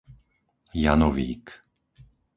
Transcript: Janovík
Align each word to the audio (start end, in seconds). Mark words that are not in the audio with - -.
Janovík 0.83 1.45